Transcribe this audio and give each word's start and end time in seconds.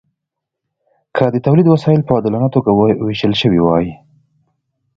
که 1.15 1.23
د 1.33 1.35
تولید 1.45 1.67
وسایل 1.69 2.01
په 2.05 2.11
عادلانه 2.15 2.47
توګه 2.55 2.69
ویشل 3.05 3.33
شوي 3.41 3.59
وای. 3.63 3.87